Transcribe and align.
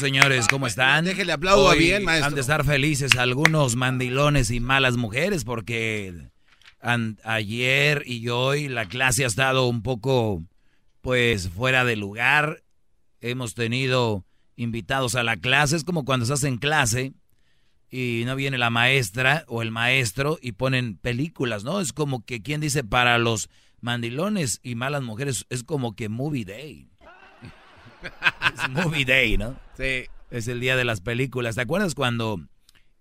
señores, 0.00 0.48
¿cómo 0.48 0.66
están? 0.66 1.04
Déjele 1.04 1.32
aplaudo 1.32 1.66
Hoy 1.66 1.78
bien, 1.78 2.04
maestro. 2.04 2.28
Han 2.28 2.34
de 2.34 2.40
estar 2.40 2.64
felices 2.64 3.16
algunos 3.16 3.76
mandilones 3.76 4.50
y 4.50 4.58
malas 4.58 4.96
mujeres 4.96 5.44
porque 5.44 6.14
ayer 7.22 8.02
y 8.06 8.28
hoy 8.30 8.68
la 8.68 8.86
clase 8.86 9.24
ha 9.24 9.26
estado 9.26 9.68
un 9.68 9.82
poco, 9.82 10.42
pues, 11.02 11.50
fuera 11.50 11.84
de 11.84 11.96
lugar. 11.96 12.62
Hemos 13.20 13.54
tenido 13.54 14.24
invitados 14.56 15.14
a 15.14 15.22
la 15.22 15.36
clase. 15.36 15.76
Es 15.76 15.84
como 15.84 16.06
cuando 16.06 16.24
estás 16.24 16.44
en 16.44 16.56
clase 16.56 17.12
y 17.90 18.22
no 18.24 18.34
viene 18.36 18.56
la 18.56 18.70
maestra 18.70 19.44
o 19.48 19.60
el 19.60 19.70
maestro 19.70 20.38
y 20.40 20.52
ponen 20.52 20.96
películas, 20.96 21.62
¿no? 21.62 21.80
Es 21.80 21.92
como 21.92 22.24
que, 22.24 22.40
¿quién 22.40 22.62
dice 22.62 22.84
para 22.84 23.18
los 23.18 23.50
mandilones 23.80 24.60
y 24.62 24.76
malas 24.76 25.02
mujeres? 25.02 25.44
Es 25.50 25.62
como 25.62 25.94
que 25.94 26.08
movie 26.08 26.46
day. 26.46 26.89
Es 28.54 28.68
movie 28.70 29.04
day, 29.04 29.36
¿no? 29.36 29.56
Sí. 29.76 30.04
Es 30.30 30.48
el 30.48 30.60
día 30.60 30.76
de 30.76 30.84
las 30.84 31.00
películas. 31.00 31.54
¿Te 31.56 31.62
acuerdas 31.62 31.94
cuando 31.94 32.40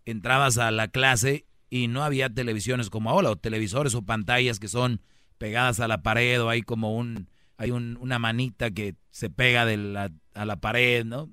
entrabas 0.06 0.58
a 0.58 0.72
la 0.72 0.88
clase 0.88 1.46
y 1.70 1.88
no 1.88 2.04
había 2.04 2.30
televisiones 2.30 2.90
como 2.90 3.10
ahora, 3.12 3.30
o 3.30 3.36
televisores 3.36 3.94
o 3.96 4.02
pantallas 4.04 4.60
que 4.60 4.68
son 4.68 5.02
pegadas 5.38 5.80
a 5.80 5.88
la 5.88 6.02
pared, 6.02 6.42
o 6.42 6.50
hay 6.50 6.62
como 6.64 6.98
un, 6.98 7.30
hay 7.58 7.72
un- 7.72 7.98
una 8.02 8.18
manita 8.20 8.72
que 8.72 8.96
se 9.12 9.30
pega 9.30 9.66
de 9.66 9.78
la- 9.78 10.12
a 10.34 10.46
la 10.46 10.56
pared, 10.60 11.06
¿no? 11.06 11.30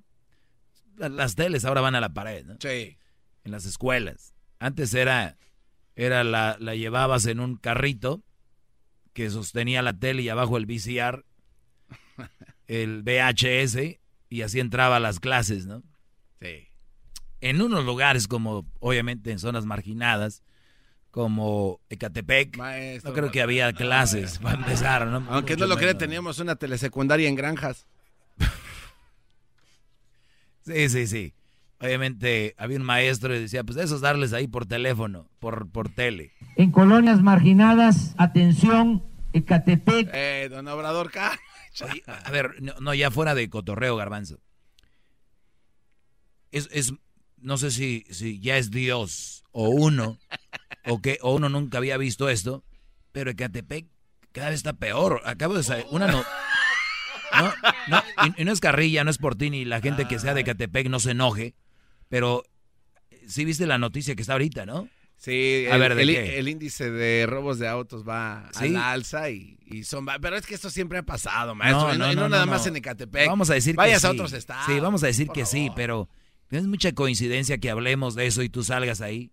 La- 0.96 1.08
Las 1.08 1.34
teles 1.34 1.64
ahora 1.64 1.80
van 1.80 1.94
a 1.94 2.00
la 2.00 2.10
pared, 2.12 2.44
¿no? 2.44 2.56
Sí. 2.60 2.98
En 3.44 3.52
las 3.52 3.64
escuelas. 3.64 4.34
Antes 4.58 4.92
era, 4.94 5.36
era 5.94 6.22
la, 6.24 6.56
la 6.60 6.74
llevabas 6.74 7.26
en 7.26 7.40
un 7.40 7.56
carrito 7.56 8.22
que 9.14 9.30
sostenía 9.30 9.80
la 9.82 9.98
tele 9.98 10.22
y 10.22 10.28
abajo 10.28 10.56
el 10.58 10.66
VCR, 10.66 11.24
el 12.66 13.02
VHS, 13.02 13.98
y 14.28 14.42
así 14.42 14.60
entraba 14.60 14.96
a 14.96 15.00
las 15.00 15.20
clases, 15.20 15.66
¿no? 15.66 15.82
Sí. 16.40 16.68
en 17.40 17.62
unos 17.62 17.84
lugares 17.84 18.28
como 18.28 18.66
obviamente 18.80 19.30
en 19.32 19.38
zonas 19.38 19.64
marginadas 19.66 20.42
como 21.10 21.80
Ecatepec 21.88 22.56
Maestro. 22.58 23.10
no 23.10 23.14
creo 23.16 23.30
que 23.30 23.40
había 23.40 23.72
clases 23.72 24.38
para 24.38 24.58
empezar 24.58 25.06
¿no? 25.06 25.24
Aunque 25.30 25.54
Mucho 25.54 25.64
no 25.64 25.70
lo 25.70 25.76
crea, 25.76 25.88
menos. 25.88 25.98
teníamos 26.00 26.38
una 26.40 26.56
telesecundaria 26.56 27.26
en 27.28 27.34
granjas. 27.36 27.86
sí 30.64 30.88
sí 30.88 31.06
sí 31.06 31.34
obviamente 31.80 32.54
había 32.58 32.76
un 32.78 32.84
maestro 32.84 33.34
y 33.34 33.38
decía 33.40 33.64
pues 33.64 33.78
eso 33.78 33.94
es 33.96 34.00
darles 34.00 34.32
ahí 34.32 34.46
por 34.48 34.66
teléfono 34.66 35.28
por 35.38 35.70
por 35.70 35.88
tele 35.88 36.32
en 36.56 36.70
colonias 36.70 37.22
marginadas, 37.22 38.14
atención, 38.18 39.04
Ecatepec, 39.34 40.08
Eh, 40.14 40.48
don 40.50 40.66
Obrador 40.68 41.10
K. 41.10 41.38
Oye, 41.82 42.02
a 42.06 42.30
ver 42.30 42.62
no, 42.62 42.74
no, 42.80 42.94
ya 42.94 43.10
fuera 43.10 43.34
de 43.34 43.48
cotorreo 43.50 43.96
garbanzo. 43.96 44.40
Es, 46.50 46.68
es 46.72 46.94
no 47.36 47.58
sé 47.58 47.70
si 47.70 48.04
si 48.10 48.40
ya 48.40 48.56
es 48.56 48.70
Dios 48.70 49.44
o 49.52 49.68
uno 49.68 50.18
o 50.86 51.02
que 51.02 51.18
o 51.20 51.34
uno 51.34 51.48
nunca 51.48 51.78
había 51.78 51.96
visto 51.96 52.28
esto 52.28 52.64
pero 53.12 53.30
Ecatepec 53.30 53.86
cada 54.36 54.50
vez 54.50 54.58
está 54.58 54.74
peor. 54.74 55.22
Acabo 55.24 55.54
de 55.54 55.62
saber 55.62 55.86
una 55.90 56.06
no 56.08 56.22
No, 57.32 57.54
no, 57.88 58.02
y, 58.36 58.42
y 58.42 58.44
no 58.44 58.52
es 58.52 58.60
carrilla, 58.60 59.02
no 59.02 59.10
es 59.10 59.18
por 59.18 59.34
ti, 59.34 59.50
ni 59.50 59.64
la 59.64 59.80
gente 59.80 60.06
que 60.06 60.18
sea 60.18 60.34
de 60.34 60.44
Catepec 60.44 60.88
no 60.88 61.00
se 61.00 61.10
enoje, 61.12 61.54
pero 62.08 62.44
sí 63.26 63.44
viste 63.44 63.66
la 63.66 63.78
noticia 63.78 64.14
que 64.14 64.22
está 64.22 64.34
ahorita, 64.34 64.64
¿no? 64.66 64.88
Sí, 65.18 65.64
A 65.70 65.74
el, 65.74 65.80
ver, 65.80 65.94
¿de 65.94 66.02
el- 66.02 66.08
qué? 66.08 66.38
el 66.38 66.48
índice 66.48 66.90
de 66.90 67.26
robos 67.26 67.58
de 67.58 67.66
autos 67.68 68.06
va 68.06 68.48
Sí. 68.52 68.66
al 68.66 68.76
alza 68.76 69.30
y, 69.30 69.58
y 69.64 69.84
son... 69.84 70.06
Pero 70.20 70.36
es 70.36 70.46
que 70.46 70.54
esto 70.54 70.68
siempre 70.70 70.98
ha 70.98 71.02
pasado, 71.02 71.54
maestro. 71.54 71.88
No, 71.94 71.94
no, 71.94 72.06
no, 72.08 72.14
no 72.14 72.20
no, 72.22 72.28
nada 72.28 72.44
no, 72.46 72.52
más 72.52 72.62
no. 72.62 72.68
en 72.68 72.76
Ecatepec. 72.76 73.26
Vamos 73.26 73.48
a 73.50 73.54
decir 73.54 73.72
que 73.72 73.78
Vayas 73.78 74.02
sí. 74.02 74.06
a 74.06 74.10
otros 74.10 74.32
estados. 74.34 74.66
Sí, 74.66 74.78
vamos 74.78 75.02
a 75.02 75.06
decir 75.06 75.28
que 75.28 75.46
sí, 75.46 75.70
pero 75.74 76.08
es 76.50 76.64
mucha 76.66 76.92
coincidencia 76.92 77.58
que 77.58 77.70
hablemos 77.70 78.14
de 78.14 78.26
eso 78.26 78.42
y 78.42 78.48
tú 78.50 78.62
salgas 78.62 79.00
ahí. 79.00 79.32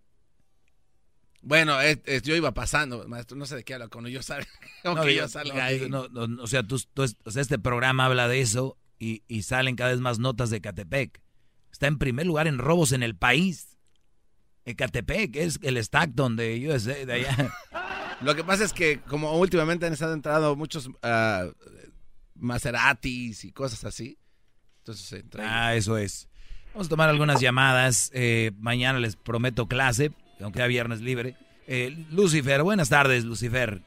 Bueno, 1.42 1.78
es- 1.80 2.00
es- 2.06 2.22
yo 2.22 2.34
iba 2.34 2.54
pasando, 2.54 3.06
maestro. 3.06 3.36
No 3.36 3.44
sé 3.44 3.56
de 3.56 3.64
qué 3.64 3.74
habla. 3.74 3.88
Cuando 3.88 4.08
yo 4.08 4.20
aunque 4.20 4.40
No, 4.84 5.04
yo 5.06 5.88
no, 5.90 6.08
no, 6.08 6.26
no, 6.26 6.42
o 6.42 6.46
sea, 6.46 6.62
tú, 6.62 6.80
tú 6.94 7.02
es- 7.02 7.16
o 7.24 7.30
sea, 7.30 7.42
este 7.42 7.58
programa 7.58 8.06
habla 8.06 8.28
de 8.28 8.40
eso 8.40 8.78
y, 8.98 9.22
y 9.28 9.42
salen 9.42 9.76
cada 9.76 9.90
vez 9.90 10.00
más 10.00 10.18
notas 10.18 10.48
de 10.48 10.62
Catepec. 10.62 11.20
Está 11.70 11.88
en 11.88 11.98
primer 11.98 12.26
lugar 12.26 12.46
en 12.46 12.56
robos 12.58 12.92
en 12.92 13.02
el 13.02 13.14
país. 13.16 13.73
Ecatepec 14.64 15.36
es 15.36 15.58
el 15.62 15.76
Stockton 15.78 16.36
de 16.36 16.68
USA, 16.68 16.94
de 17.04 17.12
allá. 17.12 17.52
Lo 18.22 18.34
que 18.34 18.44
pasa 18.44 18.64
es 18.64 18.72
que 18.72 19.00
como 19.00 19.36
últimamente 19.38 19.86
han 19.86 19.92
estado 19.92 20.14
entrando 20.14 20.56
muchos 20.56 20.88
ah, 21.02 21.46
Maseratis 22.34 23.44
y 23.44 23.52
cosas 23.52 23.84
así. 23.84 24.18
Entonces 24.78 25.12
entra 25.20 25.44
Ah, 25.66 25.74
eso 25.74 25.96
es. 25.98 26.28
Vamos 26.72 26.88
a 26.88 26.90
tomar 26.90 27.08
algunas 27.08 27.40
llamadas. 27.40 28.10
eh, 28.14 28.50
mañana 28.58 28.98
les 28.98 29.16
prometo 29.16 29.66
clase, 29.66 30.12
aunque 30.40 30.58
sea 30.58 30.66
viernes 30.66 31.00
libre. 31.00 31.36
Eh, 31.66 31.96
Lucifer, 32.10 32.62
buenas 32.62 32.88
tardes, 32.88 33.24
Lucifer. 33.24 33.80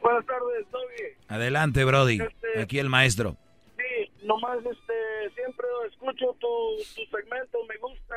Buenas 0.00 0.24
tardes, 0.26 0.66
Toby. 0.70 1.16
Adelante, 1.28 1.84
Brody. 1.84 2.20
Este- 2.20 2.60
Aquí 2.62 2.78
el 2.78 2.88
maestro. 2.88 3.36
Sí, 3.76 4.10
nomás 4.24 4.58
este, 4.58 5.34
siempre 5.34 5.66
escucho 5.90 6.36
tu, 6.40 6.48
tu 6.94 7.16
segmento, 7.16 7.58
me 7.68 7.76
gusta. 7.78 8.14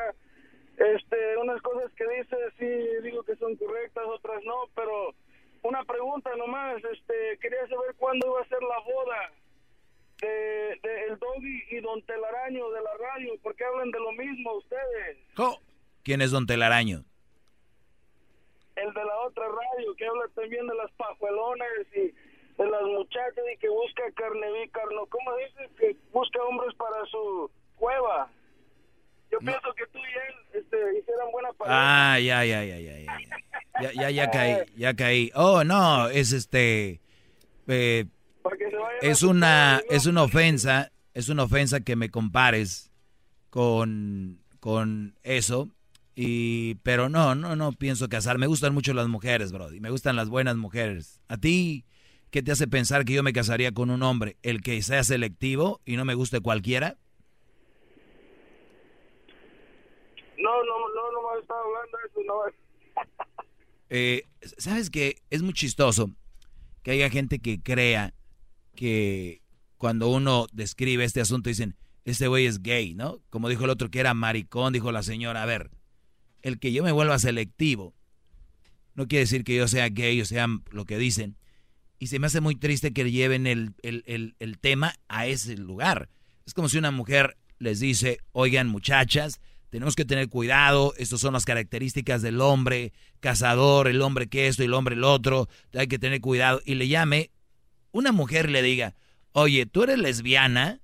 Este, 0.76 1.36
unas 1.36 1.60
cosas 1.62 1.92
que 1.92 2.04
dices, 2.08 2.38
sí, 2.58 3.02
digo 3.02 3.22
que 3.24 3.36
son 3.36 3.56
correctas, 3.56 4.04
otras 4.06 4.42
no, 4.44 4.64
pero 4.74 5.14
una 5.62 5.84
pregunta 5.84 6.34
nomás, 6.36 6.82
este, 6.84 7.38
quería 7.40 7.66
saber 7.68 7.94
cuándo 7.96 8.26
iba 8.26 8.40
a 8.40 8.48
ser 8.48 8.62
la 8.62 8.78
boda 8.80 9.32
de, 10.20 10.78
de 10.82 11.04
el 11.08 11.18
Doggy 11.18 11.62
y 11.70 11.80
Don 11.80 12.02
Telaraño 12.02 12.70
de 12.70 12.80
la 12.80 12.96
radio, 12.98 13.34
porque 13.42 13.64
hablan 13.64 13.90
de 13.90 14.00
lo 14.00 14.12
mismo 14.12 14.54
ustedes. 14.54 15.18
Oh, 15.36 15.58
¿Quién 16.02 16.20
es 16.20 16.30
Don 16.30 16.46
Telaraño? 16.46 17.04
El 18.74 18.92
de 18.94 19.04
la 19.04 19.18
otra 19.20 19.44
radio, 19.46 19.94
que 19.94 20.06
habla 20.06 20.24
también 20.34 20.66
de 20.66 20.74
las 20.74 20.90
pajuelones 20.92 21.86
y 21.94 22.14
de 22.60 22.70
las 22.70 22.82
muchachas 22.82 23.44
y 23.54 23.58
que 23.58 23.68
busca 23.68 24.02
carne 24.14 24.70
carno, 24.70 25.06
¿cómo 25.06 25.36
dices? 25.36 25.70
Que 25.78 25.96
busca 26.12 26.42
hombres 26.42 26.74
para 26.76 27.04
su 27.06 27.50
cueva. 27.76 28.30
Yo 29.32 29.38
pienso 29.38 29.74
que 29.74 29.86
tú 29.86 29.98
y 29.98 30.02
él 30.02 30.60
este, 30.62 30.76
hicieran 30.98 31.32
buena 31.32 31.52
pareja. 31.54 32.12
Ah, 32.14 32.20
ya, 32.20 32.44
ya, 32.44 32.64
ya, 32.64 32.78
ya, 32.78 32.98
ya. 32.98 33.18
Ya, 33.80 33.92
ya, 33.92 34.10
ya 34.10 34.30
caí, 34.30 34.56
ya 34.76 34.94
caí. 34.94 35.30
Oh, 35.34 35.64
no, 35.64 36.08
es 36.08 36.32
este... 36.32 37.00
eh, 37.66 38.04
es 39.00 39.22
una, 39.22 39.80
es 39.88 40.06
una 40.06 40.22
ofensa, 40.22 40.92
es 41.14 41.28
una 41.28 41.44
ofensa 41.44 41.80
que 41.80 41.96
me 41.96 42.10
compares 42.10 42.90
con, 43.50 44.40
con 44.60 45.14
eso. 45.22 45.70
Y, 46.14 46.74
pero 46.82 47.08
no, 47.08 47.34
no, 47.34 47.56
no 47.56 47.72
pienso 47.72 48.08
casar. 48.08 48.38
Me 48.38 48.46
gustan 48.46 48.74
mucho 48.74 48.92
las 48.92 49.08
mujeres, 49.08 49.50
Brody. 49.50 49.80
Me 49.80 49.90
gustan 49.90 50.14
las 50.16 50.28
buenas 50.28 50.56
mujeres. 50.56 51.20
¿A 51.28 51.38
ti 51.38 51.86
qué 52.30 52.42
te 52.42 52.52
hace 52.52 52.68
pensar 52.68 53.04
que 53.04 53.14
yo 53.14 53.22
me 53.22 53.32
casaría 53.32 53.72
con 53.72 53.90
un 53.90 54.02
hombre? 54.02 54.36
¿El 54.42 54.60
que 54.60 54.82
sea 54.82 55.02
selectivo 55.04 55.80
y 55.86 55.96
no 55.96 56.04
me 56.04 56.14
guste 56.14 56.40
cualquiera? 56.40 56.98
No, 60.38 60.64
no, 60.64 60.88
no, 60.94 61.12
no 61.12 61.34
me 61.34 61.40
estaba 61.40 61.60
hablando 61.60 61.98
de 61.98 62.08
eso, 62.08 62.20
no. 62.26 63.34
Eh, 63.94 64.22
¿Sabes 64.56 64.88
qué? 64.88 65.16
Es 65.28 65.42
muy 65.42 65.52
chistoso 65.52 66.10
que 66.82 66.92
haya 66.92 67.10
gente 67.10 67.40
que 67.40 67.60
crea 67.60 68.14
que 68.74 69.42
cuando 69.76 70.08
uno 70.08 70.46
describe 70.50 71.04
este 71.04 71.20
asunto 71.20 71.50
dicen, 71.50 71.76
este 72.06 72.26
güey 72.26 72.46
es 72.46 72.62
gay, 72.62 72.94
¿no? 72.94 73.20
Como 73.28 73.50
dijo 73.50 73.64
el 73.64 73.70
otro 73.70 73.90
que 73.90 74.00
era 74.00 74.14
maricón, 74.14 74.72
dijo 74.72 74.92
la 74.92 75.02
señora, 75.02 75.42
a 75.42 75.46
ver, 75.46 75.70
el 76.40 76.58
que 76.58 76.72
yo 76.72 76.82
me 76.82 76.92
vuelva 76.92 77.18
selectivo 77.18 77.94
no 78.94 79.08
quiere 79.08 79.24
decir 79.24 79.44
que 79.44 79.56
yo 79.56 79.68
sea 79.68 79.88
gay 79.88 80.20
o 80.20 80.24
sea 80.24 80.46
lo 80.70 80.84
que 80.84 80.98
dicen. 80.98 81.36
Y 81.98 82.08
se 82.08 82.18
me 82.18 82.26
hace 82.26 82.40
muy 82.40 82.56
triste 82.56 82.92
que 82.92 83.10
lleven 83.10 83.46
el, 83.46 83.74
el, 83.82 84.34
el 84.38 84.58
tema 84.58 84.94
a 85.08 85.26
ese 85.26 85.56
lugar. 85.56 86.08
Es 86.46 86.54
como 86.54 86.68
si 86.68 86.78
una 86.78 86.90
mujer 86.90 87.36
les 87.58 87.78
dice, 87.78 88.18
oigan 88.32 88.68
muchachas, 88.68 89.40
tenemos 89.72 89.96
que 89.96 90.04
tener 90.04 90.28
cuidado, 90.28 90.92
estas 90.98 91.20
son 91.20 91.32
las 91.32 91.46
características 91.46 92.20
del 92.20 92.42
hombre, 92.42 92.92
cazador, 93.20 93.88
el 93.88 94.02
hombre 94.02 94.28
que 94.28 94.46
esto 94.46 94.62
y 94.62 94.66
el 94.66 94.74
hombre 94.74 94.96
el 94.96 95.02
otro, 95.02 95.48
hay 95.72 95.86
que 95.86 95.98
tener 95.98 96.20
cuidado. 96.20 96.60
Y 96.66 96.74
le 96.74 96.88
llame, 96.88 97.30
una 97.90 98.12
mujer 98.12 98.50
le 98.50 98.60
diga, 98.60 98.94
oye, 99.32 99.64
tú 99.64 99.84
eres 99.84 99.98
lesbiana, 99.98 100.82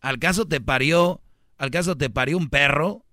al 0.00 0.18
caso 0.18 0.46
te 0.46 0.60
parió, 0.60 1.22
al 1.58 1.70
caso 1.70 1.96
te 1.96 2.10
parió 2.10 2.36
un 2.36 2.50
perro. 2.50 3.04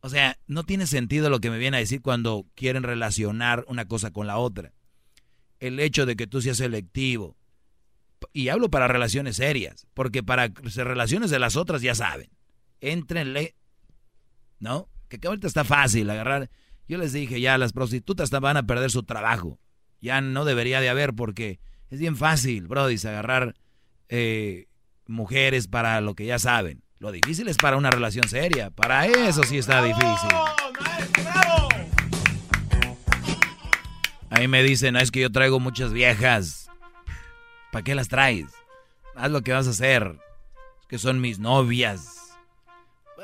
O 0.00 0.08
sea, 0.08 0.38
no 0.46 0.62
tiene 0.62 0.86
sentido 0.86 1.28
lo 1.28 1.40
que 1.40 1.50
me 1.50 1.58
viene 1.58 1.78
a 1.78 1.80
decir 1.80 2.00
cuando 2.00 2.46
quieren 2.54 2.84
relacionar 2.84 3.64
una 3.66 3.86
cosa 3.86 4.12
con 4.12 4.28
la 4.28 4.38
otra. 4.38 4.72
El 5.58 5.80
hecho 5.80 6.06
de 6.06 6.14
que 6.14 6.28
tú 6.28 6.40
seas 6.40 6.58
selectivo. 6.58 7.36
Y 8.32 8.48
hablo 8.48 8.70
para 8.70 8.86
relaciones 8.86 9.34
serias, 9.34 9.88
porque 9.92 10.22
para 10.22 10.52
relaciones 10.76 11.30
de 11.30 11.40
las 11.40 11.56
otras 11.56 11.82
ya 11.82 11.96
saben. 11.96 12.30
Éntrenle, 12.80 13.54
¿no? 14.58 14.88
Que 15.08 15.18
ahorita 15.26 15.46
está 15.46 15.64
fácil 15.64 16.08
agarrar. 16.10 16.50
Yo 16.88 16.98
les 16.98 17.12
dije 17.12 17.40
ya, 17.40 17.58
las 17.58 17.72
prostitutas 17.72 18.30
van 18.30 18.56
a 18.56 18.64
perder 18.64 18.90
su 18.90 19.02
trabajo. 19.02 19.58
Ya 20.00 20.20
no 20.20 20.44
debería 20.44 20.80
de 20.80 20.88
haber 20.88 21.14
porque 21.14 21.60
es 21.88 21.98
bien 21.98 22.16
fácil, 22.16 22.68
Brody, 22.68 22.96
agarrar 23.06 23.54
eh, 24.08 24.66
mujeres 25.06 25.68
para 25.68 26.00
lo 26.00 26.14
que 26.14 26.26
ya 26.26 26.38
saben. 26.38 26.82
Lo 26.98 27.12
difícil 27.12 27.48
es 27.48 27.56
para 27.56 27.76
una 27.76 27.90
relación 27.90 28.28
seria. 28.28 28.70
Para 28.70 29.06
eso 29.06 29.42
sí 29.44 29.58
está 29.58 29.82
difícil. 29.82 30.30
Ahí 34.28 34.48
me 34.48 34.62
dicen, 34.62 34.96
es 34.96 35.10
que 35.10 35.20
yo 35.20 35.32
traigo 35.32 35.58
muchas 35.60 35.92
viejas. 35.92 36.70
¿Para 37.72 37.82
qué 37.82 37.94
las 37.94 38.08
traes? 38.08 38.46
Haz 39.14 39.30
lo 39.30 39.42
que 39.42 39.52
vas 39.52 39.66
a 39.66 39.70
hacer. 39.70 40.16
Es 40.80 40.86
que 40.86 40.98
son 40.98 41.20
mis 41.20 41.38
novias. 41.38 42.19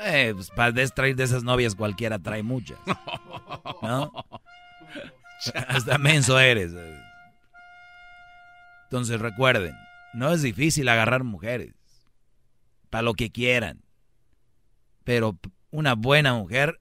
Eh, 0.02 0.32
pues 0.34 0.50
para 0.50 0.72
traer 0.90 1.16
de 1.16 1.24
esas 1.24 1.42
novias 1.42 1.74
cualquiera 1.74 2.18
trae 2.18 2.42
muchas. 2.42 2.78
¿No? 3.82 4.12
Hasta 5.68 5.98
menso 5.98 6.38
eres. 6.38 6.72
Entonces 8.84 9.20
recuerden, 9.20 9.74
no 10.14 10.32
es 10.32 10.42
difícil 10.42 10.88
agarrar 10.88 11.24
mujeres. 11.24 11.74
Para 12.90 13.02
lo 13.02 13.14
que 13.14 13.30
quieran. 13.30 13.82
Pero 15.04 15.38
una 15.70 15.94
buena 15.94 16.34
mujer, 16.34 16.80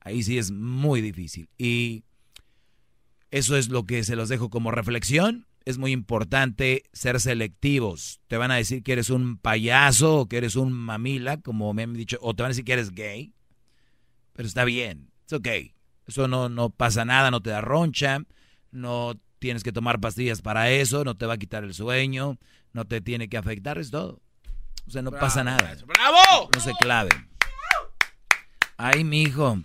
ahí 0.00 0.22
sí 0.22 0.38
es 0.38 0.50
muy 0.50 1.00
difícil. 1.00 1.48
Y 1.56 2.04
eso 3.30 3.56
es 3.56 3.68
lo 3.68 3.84
que 3.84 4.04
se 4.04 4.16
los 4.16 4.28
dejo 4.28 4.50
como 4.50 4.70
reflexión. 4.70 5.46
Es 5.64 5.78
muy 5.78 5.92
importante 5.92 6.84
ser 6.92 7.20
selectivos. 7.20 8.20
Te 8.28 8.36
van 8.36 8.50
a 8.50 8.56
decir 8.56 8.82
que 8.82 8.92
eres 8.92 9.10
un 9.10 9.36
payaso 9.36 10.20
o 10.20 10.28
que 10.28 10.38
eres 10.38 10.56
un 10.56 10.72
mamila, 10.72 11.40
como 11.40 11.72
me 11.74 11.82
han 11.82 11.94
dicho, 11.94 12.18
o 12.20 12.34
te 12.34 12.42
van 12.42 12.48
a 12.48 12.52
decir 12.52 12.64
que 12.64 12.72
eres 12.72 12.92
gay. 12.92 13.34
Pero 14.32 14.48
está 14.48 14.64
bien, 14.64 15.10
es 15.26 15.32
ok. 15.32 15.48
Eso 16.06 16.28
no, 16.28 16.48
no 16.48 16.70
pasa 16.70 17.04
nada, 17.04 17.30
no 17.30 17.40
te 17.40 17.50
da 17.50 17.60
roncha, 17.60 18.22
no 18.72 19.20
tienes 19.38 19.62
que 19.62 19.72
tomar 19.72 20.00
pastillas 20.00 20.42
para 20.42 20.70
eso, 20.70 21.04
no 21.04 21.16
te 21.16 21.26
va 21.26 21.34
a 21.34 21.38
quitar 21.38 21.62
el 21.64 21.74
sueño, 21.74 22.38
no 22.72 22.84
te 22.84 23.00
tiene 23.00 23.28
que 23.28 23.36
afectar, 23.36 23.78
es 23.78 23.90
todo. 23.90 24.20
O 24.86 24.90
sea, 24.90 25.02
no 25.02 25.12
pasa 25.12 25.44
nada. 25.44 25.76
¡Bravo! 25.86 26.50
No 26.52 26.60
se 26.60 26.72
claven. 26.80 27.28
Ay, 28.76 29.04
mi 29.04 29.22
hijo, 29.22 29.62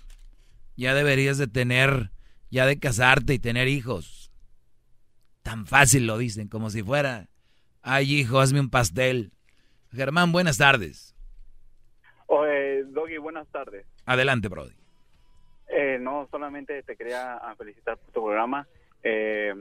ya 0.76 0.94
deberías 0.94 1.38
de 1.38 1.48
tener, 1.48 2.12
ya 2.52 2.66
de 2.66 2.78
casarte 2.80 3.34
y 3.34 3.40
tener 3.40 3.68
hijos. 3.68 4.15
Tan 5.46 5.68
fácil 5.68 6.08
lo 6.08 6.18
dicen, 6.18 6.48
como 6.48 6.72
si 6.72 6.82
fuera, 6.82 7.28
ay, 7.84 8.16
hijo, 8.16 8.40
hazme 8.40 8.60
un 8.60 8.72
pastel. 8.72 9.32
Germán, 9.92 10.32
buenas 10.32 10.58
tardes. 10.58 11.16
Oye, 12.26 12.84
Doggy, 12.86 13.20
buenas 13.20 13.48
tardes. 13.50 13.86
Adelante, 14.08 14.48
Brody. 14.48 14.74
Eh, 15.68 16.00
no, 16.02 16.28
solamente 16.32 16.82
te 16.82 16.96
quería 16.96 17.40
felicitar 17.60 17.96
por 17.96 18.08
tu 18.08 18.24
programa. 18.24 18.68
Eh, 19.04 19.54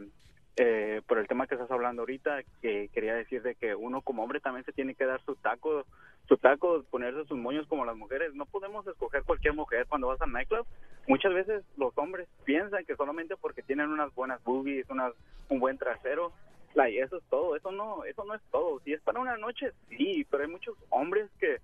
eh, 0.57 1.03
por 1.07 1.19
el 1.19 1.29
tema 1.29 1.47
que 1.47 1.57
estás 1.57 1.71
hablando 1.71 2.01
ahorita, 2.01 2.45
que 2.63 2.89
quería 2.89 3.15
decir 3.15 3.43
de 3.43 3.55
que 3.55 3.75
uno 3.75 4.01
como 4.01 4.23
hombre 4.23 4.41
también 4.41 4.65
se 4.65 4.73
tiene 4.73 4.95
que 4.95 5.05
dar 5.05 5.21
su 5.27 5.37
taco, 5.37 5.85
su 6.29 6.37
taco, 6.39 6.83
ponerse 6.91 7.25
sus 7.27 7.39
moños 7.39 7.67
como 7.67 7.85
las 7.85 7.97
mujeres. 7.97 8.35
No 8.35 8.47
podemos 8.47 8.87
escoger 8.87 9.23
cualquier 9.25 9.55
mujer 9.55 9.87
cuando 9.89 10.09
vas 10.09 10.21
al 10.23 10.33
nightclub. 10.33 10.67
Muchas 11.07 11.35
veces 11.35 11.65
los 11.77 11.97
hombres 11.99 12.29
piensan 12.45 12.85
que 12.85 12.97
solamente 12.97 13.37
porque 13.37 13.63
tienen 13.63 13.91
unas 13.91 14.15
buenas 14.15 14.43
boobies, 14.43 14.89
unas, 14.89 15.13
un 15.49 15.61
buen 15.61 15.77
trasero, 15.77 16.33
like, 16.75 16.99
eso 16.99 17.19
es 17.19 17.25
todo. 17.29 17.57
Eso 17.57 17.73
no, 17.73 18.05
eso 18.05 18.25
no 18.25 18.35
es 18.35 18.43
todo. 18.51 18.81
Si 18.81 18.93
es 18.93 19.03
para 19.03 19.21
una 19.21 19.37
noche, 19.37 19.73
sí, 19.91 20.27
pero 20.31 20.45
hay 20.45 20.51
muchos 20.51 20.77
hombres 20.91 21.31
que 21.39 21.59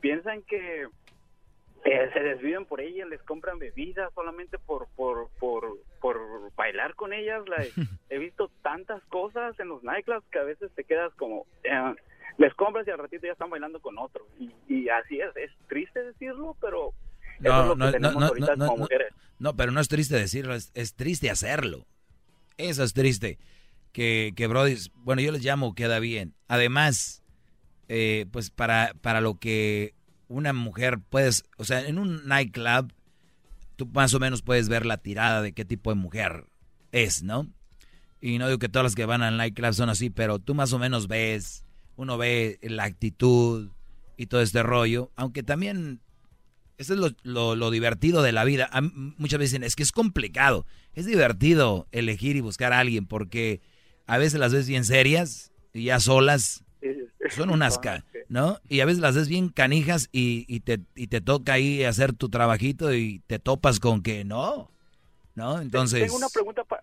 piensan 0.00 0.42
que 0.42 0.88
eh, 1.84 2.10
se 2.12 2.20
desviven 2.20 2.64
por 2.66 2.80
ellas, 2.80 3.08
les 3.08 3.22
compran 3.22 3.58
bebidas 3.58 4.12
solamente 4.14 4.58
por 4.58 4.86
por, 4.94 5.28
por, 5.40 5.78
por 6.00 6.18
bailar 6.54 6.94
con 6.94 7.12
ellas. 7.12 7.48
La, 7.48 7.64
he 8.10 8.18
visto 8.18 8.50
tantas 8.62 9.02
cosas 9.04 9.58
en 9.58 9.68
los 9.68 9.82
nightclubs 9.82 10.26
que 10.30 10.38
a 10.38 10.44
veces 10.44 10.70
te 10.74 10.84
quedas 10.84 11.14
como, 11.14 11.46
eh, 11.64 11.94
les 12.42 12.54
compras 12.54 12.86
y 12.86 12.90
al 12.90 12.98
ratito 12.98 13.26
ya 13.26 13.32
están 13.32 13.50
bailando 13.50 13.80
con 13.80 13.96
otro. 13.98 14.26
Y, 14.38 14.52
y 14.68 14.88
así 14.88 15.20
es, 15.20 15.34
es 15.36 15.50
triste 15.68 16.02
decirlo, 16.02 16.56
pero 16.60 16.92
no, 17.38 17.74
no, 17.76 17.90
no, 19.38 19.56
pero 19.56 19.72
no 19.72 19.80
es 19.80 19.88
triste 19.88 20.16
decirlo, 20.16 20.54
es, 20.54 20.72
es 20.74 20.94
triste 20.94 21.30
hacerlo. 21.30 21.86
Eso 22.56 22.82
es 22.82 22.92
triste. 22.92 23.38
Que, 23.92 24.32
que 24.36 24.46
Brody, 24.46 24.76
bueno, 24.96 25.22
yo 25.22 25.32
les 25.32 25.44
llamo 25.44 25.74
queda 25.74 25.98
bien. 26.00 26.34
Además, 26.48 27.22
eh, 27.88 28.26
pues 28.32 28.50
para, 28.50 28.94
para 29.00 29.20
lo 29.20 29.36
que 29.36 29.94
una 30.28 30.52
mujer 30.52 30.98
puedes, 30.98 31.44
o 31.58 31.64
sea, 31.64 31.86
en 31.86 31.98
un 31.98 32.26
nightclub, 32.26 32.92
tú 33.76 33.86
más 33.86 34.14
o 34.14 34.20
menos 34.20 34.42
puedes 34.42 34.68
ver 34.68 34.84
la 34.84 34.96
tirada 34.96 35.42
de 35.42 35.52
qué 35.52 35.64
tipo 35.64 35.90
de 35.90 35.96
mujer 35.96 36.46
es, 36.90 37.22
¿no? 37.22 37.46
Y 38.20 38.38
no 38.38 38.46
digo 38.46 38.58
que 38.58 38.68
todas 38.68 38.84
las 38.84 38.94
que 38.94 39.06
van 39.06 39.22
al 39.22 39.36
nightclub 39.36 39.74
son 39.74 39.90
así, 39.90 40.10
pero 40.10 40.38
tú 40.38 40.54
más 40.54 40.72
o 40.72 40.78
menos 40.78 41.06
ves, 41.06 41.64
uno 42.02 42.18
ve 42.18 42.58
la 42.62 42.84
actitud 42.84 43.70
y 44.16 44.26
todo 44.26 44.40
este 44.42 44.62
rollo, 44.62 45.10
aunque 45.16 45.42
también 45.42 46.00
eso 46.78 46.94
es 46.94 47.00
lo, 47.00 47.10
lo- 47.22 47.54
lo 47.56 47.70
divertido 47.70 48.22
de 48.22 48.32
la 48.32 48.44
vida. 48.44 48.68
A 48.72 48.80
muchas 48.82 49.38
veces 49.38 49.52
dicen, 49.52 49.62
es 49.64 49.76
que 49.76 49.82
es 49.84 49.92
complicado. 49.92 50.66
Es 50.94 51.06
divertido 51.06 51.86
elegir 51.92 52.36
y 52.36 52.40
buscar 52.40 52.72
a 52.72 52.80
alguien 52.80 53.06
porque 53.06 53.60
a 54.06 54.18
veces 54.18 54.40
las 54.40 54.52
ves 54.52 54.66
bien 54.68 54.84
serias 54.84 55.52
y 55.72 55.84
ya 55.84 56.00
solas 56.00 56.64
son 57.30 57.50
unas, 57.50 57.78
¿no? 58.28 58.58
Y 58.68 58.80
a 58.80 58.84
veces 58.84 59.00
las 59.00 59.14
ves 59.14 59.28
bien 59.28 59.48
canijas 59.48 60.08
y, 60.12 60.44
y 60.48 60.60
te, 60.60 60.80
y 60.96 61.06
te 61.06 61.20
toca 61.20 61.52
ahí 61.54 61.84
hacer 61.84 62.12
tu 62.12 62.28
trabajito 62.28 62.92
y 62.92 63.20
te 63.28 63.38
topas 63.38 63.78
con 63.78 64.02
que 64.02 64.24
no, 64.24 64.70
¿no? 65.34 65.60
Entonces, 65.60 66.00
Tengo 66.02 66.16
una 66.16 66.28
pregunta 66.28 66.64
pa- 66.64 66.82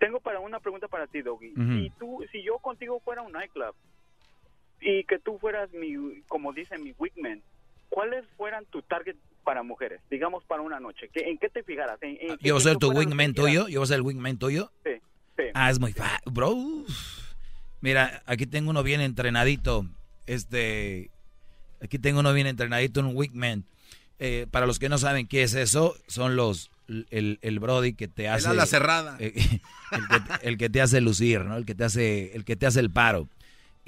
tengo 0.00 0.20
para 0.20 0.40
una 0.40 0.58
pregunta 0.60 0.88
para 0.88 1.06
ti, 1.06 1.22
Doggy. 1.22 1.54
Si 1.54 1.90
tú, 1.98 2.24
si 2.32 2.42
yo 2.44 2.58
contigo 2.58 3.00
fuera 3.04 3.22
un 3.22 3.32
nightclub 3.32 3.74
y 4.80 5.04
que 5.04 5.18
tú 5.18 5.38
fueras 5.38 5.70
mi, 5.72 6.22
como 6.28 6.52
dicen, 6.52 6.82
mi 6.82 6.94
wingman, 6.98 7.42
¿cuáles 7.88 8.24
fueran 8.36 8.64
tu 8.66 8.82
target 8.82 9.16
para 9.44 9.62
mujeres? 9.62 10.00
Digamos 10.10 10.44
para 10.44 10.62
una 10.62 10.78
noche. 10.80 11.08
¿Qué- 11.12 11.28
¿En 11.30 11.38
qué 11.38 11.48
te 11.48 11.62
fijaras? 11.62 11.98
¿En, 12.02 12.16
en 12.20 12.38
yo 12.40 12.54
voy 12.54 12.60
a 12.60 12.64
ser 12.64 12.76
tu 12.76 12.90
wingman 12.90 13.34
tuyo, 13.34 13.68
yo 13.68 13.80
voy 13.80 13.84
a 13.84 13.88
ser 13.88 13.96
el 13.96 14.02
wingman 14.02 14.38
tuyo. 14.38 14.70
Sí, 14.84 14.92
sí. 15.36 15.44
Ah, 15.54 15.70
es 15.70 15.80
muy 15.80 15.92
fácil, 15.92 16.32
bro. 16.32 16.54
Mira, 17.80 18.22
aquí 18.26 18.46
tengo 18.46 18.70
uno 18.70 18.82
bien 18.82 19.00
entrenadito. 19.00 19.86
Este, 20.26 21.10
aquí 21.82 21.98
tengo 21.98 22.20
uno 22.20 22.32
bien 22.32 22.46
entrenadito, 22.46 23.00
un 23.00 23.12
wingman. 23.16 23.64
Eh, 24.18 24.46
para 24.50 24.66
los 24.66 24.78
que 24.80 24.88
no 24.88 24.98
saben 24.98 25.28
qué 25.28 25.42
es 25.44 25.54
eso, 25.54 25.94
son 26.08 26.34
los 26.36 26.70
el, 26.88 27.38
el 27.40 27.60
Brody 27.60 27.92
que 27.94 28.08
te 28.08 28.28
hace 28.28 28.48
ala 28.48 28.66
cerrada. 28.66 29.16
eh, 29.20 29.32
el, 29.92 30.08
que, 30.08 30.48
el 30.48 30.58
que 30.58 30.68
te 30.70 30.80
hace 30.80 31.00
lucir, 31.00 31.44
¿no? 31.44 31.56
El 31.56 31.64
que 31.64 31.74
te 31.74 31.84
hace 31.84 32.34
el 32.34 32.44
que 32.44 32.56
te 32.56 32.66
hace 32.66 32.80
el 32.80 32.90
paro. 32.90 33.28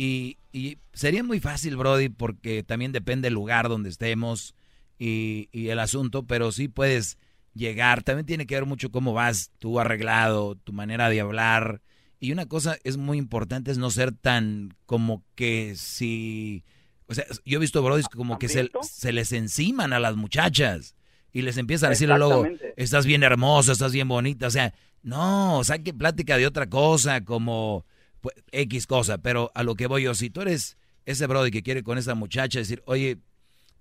Y 0.02 0.38
y 0.52 0.78
sería 0.92 1.22
muy 1.22 1.40
fácil, 1.40 1.76
Brody, 1.76 2.08
porque 2.08 2.62
también 2.62 2.92
depende 2.92 3.26
del 3.26 3.34
lugar 3.34 3.68
donde 3.68 3.88
estemos 3.88 4.54
y, 4.98 5.48
y 5.52 5.68
el 5.68 5.78
asunto, 5.78 6.26
pero 6.26 6.50
sí 6.50 6.68
puedes 6.68 7.18
llegar. 7.54 8.02
También 8.02 8.26
tiene 8.26 8.46
que 8.46 8.56
ver 8.56 8.66
mucho 8.66 8.90
cómo 8.90 9.12
vas 9.12 9.52
tú 9.58 9.78
arreglado, 9.78 10.56
tu 10.56 10.72
manera 10.72 11.08
de 11.08 11.20
hablar. 11.20 11.82
Y 12.18 12.32
una 12.32 12.46
cosa 12.46 12.76
es 12.82 12.96
muy 12.96 13.16
importante 13.16 13.70
es 13.70 13.78
no 13.78 13.90
ser 13.90 14.12
tan 14.12 14.74
como 14.86 15.22
que 15.36 15.74
si... 15.76 16.64
O 17.06 17.14
sea, 17.14 17.24
yo 17.44 17.58
he 17.58 17.60
visto 17.60 17.82
Brody 17.82 18.02
como 18.14 18.38
que 18.38 18.48
se, 18.48 19.12
les 19.12 19.32
enciman 19.32 19.92
a 19.92 20.00
las 20.00 20.16
muchachas 20.16 20.94
y 21.32 21.42
les 21.42 21.56
empiezan 21.56 21.88
a 21.88 21.90
decir 21.90 22.08
luego, 22.08 22.46
estás 22.76 23.04
bien 23.04 23.22
hermosa, 23.22 23.72
estás 23.72 23.92
bien 23.92 24.06
bonita. 24.06 24.46
O 24.46 24.50
sea, 24.50 24.74
no, 25.02 25.62
saque 25.64 25.92
plática 25.92 26.36
de 26.36 26.46
otra 26.46 26.68
cosa, 26.68 27.24
como 27.24 27.84
pues, 28.20 28.34
X 28.52 28.86
cosa. 28.86 29.18
Pero 29.18 29.50
a 29.54 29.62
lo 29.62 29.74
que 29.74 29.86
voy 29.86 30.02
yo, 30.02 30.14
si 30.14 30.30
tú 30.30 30.40
eres 30.42 30.76
ese 31.06 31.26
Brody 31.26 31.50
que 31.50 31.62
quiere 31.62 31.82
con 31.82 31.98
esa 31.98 32.14
muchacha 32.14 32.58
decir, 32.58 32.82
oye, 32.86 33.18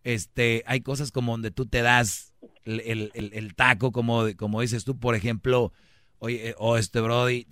este, 0.04 0.64
hay 0.66 0.82
cosas 0.82 1.12
como 1.12 1.34
donde 1.34 1.52
tú 1.52 1.66
te 1.66 1.82
das 1.82 2.34
el, 2.64 2.80
el- 2.82 3.12
el- 3.14 3.34
el 3.34 3.56
taco, 3.56 3.92
como, 3.92 4.26
como 4.38 4.62
dices 4.62 4.86
tú, 4.86 4.98
por 4.98 5.16
ejemplo, 5.16 5.74
oye, 6.20 6.50
eh, 6.50 6.56
oh, 6.58 6.78
este 6.78 7.02
Brody, 7.02 7.48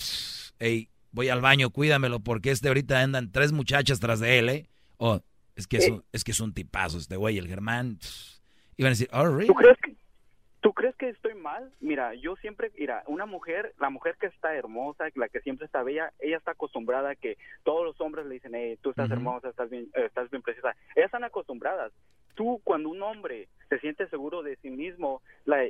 hey, 0.59 0.89
voy 1.11 1.29
al 1.29 1.41
baño, 1.41 1.69
cuídamelo, 1.71 2.19
porque 2.21 2.51
este 2.51 2.67
ahorita 2.69 3.01
andan 3.01 3.31
tres 3.31 3.51
muchachas 3.51 3.99
tras 3.99 4.19
de 4.19 4.39
él, 4.39 4.49
¿eh? 4.49 4.69
O 4.97 5.21
es 5.55 5.67
que 5.67 5.77
es, 5.77 5.89
un, 5.89 6.03
es 6.13 6.23
que 6.23 6.31
es 6.31 6.39
un 6.39 6.53
tipazo 6.53 6.97
este 6.99 7.15
güey, 7.17 7.37
el 7.37 7.47
Germán. 7.47 7.99
Iban 8.77 8.91
a 8.91 8.91
decir, 8.91 9.09
oh, 9.11 9.25
really? 9.25 9.47
¿Tú 9.47 9.55
crees 9.55 9.77
que 9.83 9.96
¿Tú 10.67 10.73
crees 10.73 10.97
que 10.97 11.07
estoy 11.07 11.33
mal? 11.33 11.71
Mira, 11.79 12.13
yo 12.15 12.35
siempre, 12.35 12.73
mira, 12.77 13.01
una 13.07 13.25
mujer, 13.25 13.73
la 13.79 13.89
mujer 13.89 14.17
que 14.19 14.25
está 14.27 14.53
hermosa, 14.53 15.05
la 15.15 15.29
que 15.29 15.39
siempre 15.39 15.65
está 15.65 15.81
bella, 15.81 16.11
ella 16.19 16.35
está 16.35 16.51
acostumbrada 16.51 17.11
a 17.11 17.15
que 17.15 17.37
todos 17.63 17.85
los 17.85 18.01
hombres 18.01 18.25
le 18.25 18.33
dicen, 18.33 18.53
hey, 18.53 18.77
tú 18.81 18.89
estás 18.89 19.09
hermosa, 19.09 19.47
estás 19.47 19.69
bien, 19.69 19.87
eh, 19.95 20.07
estás 20.07 20.29
bien 20.29 20.41
preciosa. 20.41 20.75
Ellas 20.93 21.05
están 21.05 21.23
acostumbradas. 21.23 21.93
Tú, 22.35 22.59
cuando 22.65 22.89
un 22.89 23.01
hombre 23.01 23.47
se 23.69 23.79
siente 23.79 24.09
seguro 24.09 24.43
de 24.43 24.57
sí 24.57 24.69
mismo, 24.69 25.21
la, 25.45 25.63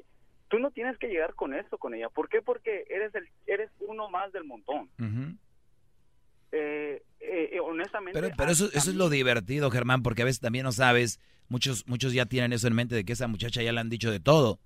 tú 0.48 0.58
no 0.58 0.72
tienes 0.72 0.98
que 0.98 1.10
llegar 1.10 1.36
con 1.36 1.54
eso 1.54 1.78
con 1.78 1.94
ella. 1.94 2.10
¿Por 2.10 2.28
qué? 2.28 2.42
Porque 2.42 2.86
eres 2.90 3.14
el, 3.14 3.30
eres 3.46 3.70
uno 3.82 4.10
más 4.10 4.34
del 4.34 4.46
montón. 4.46 4.90
Eh, 6.52 7.04
eh, 7.20 7.50
eh, 7.52 7.60
honestamente. 7.60 8.20
Pero, 8.20 8.34
pero 8.36 8.50
eso, 8.52 8.66
eso 8.74 8.90
es 8.90 8.96
lo 8.96 9.10
divertido, 9.12 9.70
Germán, 9.70 10.02
porque 10.02 10.24
a 10.24 10.26
veces 10.26 10.40
también 10.40 10.64
no 10.64 10.72
sabes, 10.72 11.20
muchos, 11.50 11.88
muchos 11.88 12.14
ya 12.14 12.26
tienen 12.26 12.52
eso 12.52 12.66
en 12.66 12.74
mente 12.74 12.96
de 12.96 13.06
que 13.06 13.14
esa 13.14 13.28
muchacha 13.28 13.62
ya 13.62 13.72
le 13.72 13.80
han 13.80 13.90
dicho 13.90 14.10
de 14.10 14.20
todo. 14.20 14.60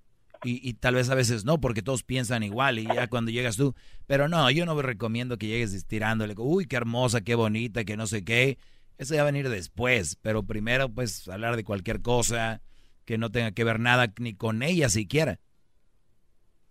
Y, 0.44 0.68
y 0.68 0.74
tal 0.74 0.96
vez 0.96 1.08
a 1.08 1.14
veces 1.14 1.44
no, 1.44 1.60
porque 1.60 1.82
todos 1.82 2.02
piensan 2.02 2.42
igual 2.42 2.78
y 2.80 2.84
ya 2.84 3.06
cuando 3.08 3.30
llegas 3.30 3.56
tú. 3.56 3.74
Pero 4.06 4.28
no, 4.28 4.50
yo 4.50 4.66
no 4.66 4.80
recomiendo 4.82 5.38
que 5.38 5.46
llegues 5.46 5.86
tirándole, 5.86 6.34
uy, 6.36 6.66
qué 6.66 6.76
hermosa, 6.76 7.20
qué 7.20 7.34
bonita, 7.36 7.84
que 7.84 7.96
no 7.96 8.06
sé 8.06 8.24
qué. 8.24 8.58
Eso 8.98 9.14
ya 9.14 9.22
va 9.22 9.28
a 9.28 9.32
venir 9.32 9.48
después. 9.48 10.16
Pero 10.22 10.42
primero, 10.42 10.88
pues, 10.88 11.28
hablar 11.28 11.54
de 11.56 11.64
cualquier 11.64 12.02
cosa 12.02 12.60
que 13.04 13.18
no 13.18 13.30
tenga 13.30 13.52
que 13.52 13.64
ver 13.64 13.78
nada 13.80 14.12
ni 14.18 14.34
con 14.34 14.62
ella 14.62 14.88
siquiera. 14.88 15.38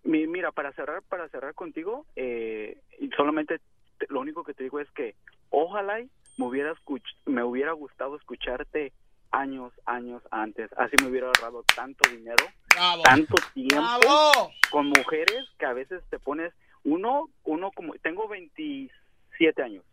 Mi- 0.04 0.26
Mira, 0.26 0.50
para 0.52 0.72
cerrar, 0.72 1.02
para 1.02 1.28
cerrar 1.28 1.54
contigo, 1.54 2.06
eh, 2.16 2.78
solamente 3.16 3.60
te- 3.98 4.06
lo 4.08 4.20
único 4.20 4.44
que 4.44 4.54
te 4.54 4.64
digo 4.64 4.80
es 4.80 4.90
que 4.92 5.14
ojalá 5.50 5.98
me 6.36 6.44
hubiera 6.46 6.74
me 7.26 7.44
hubiera 7.44 7.72
gustado 7.72 8.16
escucharte 8.16 8.92
años, 9.30 9.72
años 9.86 10.22
antes. 10.30 10.70
Así 10.76 10.96
me 11.02 11.08
hubiera 11.08 11.26
ahorrado 11.28 11.64
tanto 11.76 12.08
dinero, 12.10 12.44
tanto 13.02 13.36
tiempo 13.54 14.52
con 14.70 14.86
mujeres 14.88 15.44
que 15.58 15.66
a 15.66 15.72
veces 15.72 16.02
te 16.10 16.18
pones 16.18 16.52
uno, 16.84 17.28
uno 17.44 17.70
como 17.72 17.94
tengo 17.94 18.28
27 18.28 19.62
años. 19.62 19.84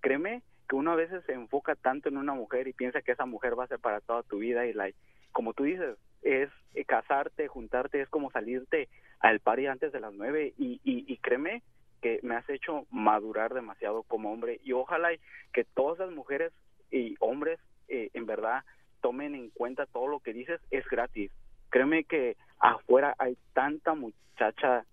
Créeme 0.00 0.42
que 0.68 0.76
uno 0.76 0.92
a 0.92 0.96
veces 0.96 1.22
se 1.26 1.32
enfoca 1.32 1.74
tanto 1.76 2.08
en 2.08 2.16
una 2.16 2.34
mujer 2.34 2.68
y 2.68 2.72
piensa 2.72 3.02
que 3.02 3.12
esa 3.12 3.26
mujer 3.26 3.58
va 3.58 3.64
a 3.64 3.68
ser 3.68 3.78
para 3.78 4.00
toda 4.00 4.22
tu 4.22 4.38
vida 4.38 4.66
y 4.66 4.72
la 4.72 4.90
como 5.32 5.52
tú 5.52 5.64
dices, 5.64 5.98
es 6.22 6.48
eh, 6.74 6.86
casarte, 6.86 7.46
juntarte, 7.46 8.00
es 8.00 8.08
como 8.08 8.30
salirte 8.30 8.88
al 9.20 9.40
party 9.40 9.66
antes 9.66 9.92
de 9.92 10.00
las 10.00 10.14
nueve 10.14 10.54
y, 10.56 10.80
y, 10.82 11.04
y 11.06 11.16
créeme 11.18 11.62
que 12.00 12.20
me 12.22 12.36
has 12.36 12.48
hecho 12.48 12.86
madurar 12.90 13.52
demasiado 13.52 14.02
como 14.04 14.32
hombre 14.32 14.60
y 14.64 14.72
ojalá 14.72 15.10
que 15.52 15.64
todas 15.64 15.98
las 15.98 16.10
mujeres 16.10 16.52
y 16.90 17.16
hombres 17.20 17.58
eh, 17.88 18.10
en 18.14 18.26
verdad 18.26 18.64
tomen 19.00 19.34
en 19.34 19.50
cuenta 19.50 19.86
todo 19.86 20.06
lo 20.08 20.20
que 20.20 20.32
dices, 20.32 20.60
es 20.70 20.86
gratis. 20.88 21.30
Créeme 21.76 22.04
que 22.04 22.38
afuera 22.58 23.14
hay 23.18 23.36
tanta 23.52 23.94
muchacha 23.94 24.86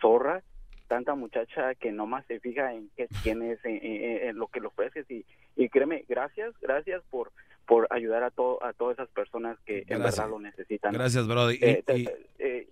zorra, 0.00 0.40
tanta 0.86 1.16
muchacha 1.16 1.74
que 1.74 1.90
nomás 1.90 2.24
se 2.26 2.38
fija 2.38 2.72
en 2.74 2.88
qué 2.96 3.08
tienes, 3.24 3.58
en, 3.64 3.74
en- 3.84 4.28
en 4.28 4.36
lo 4.38 4.46
que 4.46 4.60
le 4.60 4.68
ofreces 4.68 5.04
y, 5.10 5.24
y 5.56 5.68
créeme, 5.68 6.04
gracias, 6.08 6.54
gracias 6.60 7.02
por 7.10 7.32
por 7.66 7.88
ayudar 7.90 8.22
a 8.22 8.30
todo 8.30 8.62
a 8.64 8.72
todas 8.72 8.94
esas 8.98 9.08
personas 9.08 9.58
que 9.66 9.80
en 9.88 10.00
verdad 10.00 10.30
lo 10.30 10.38
necesitan. 10.38 10.92
Gracias, 10.92 11.26
Brody. 11.26 11.56
Y- 11.60 11.64
Eh, 11.64 11.82
te- 11.84 11.98
y- 11.98 12.04
te- 12.04 12.26
eh, 12.38 12.68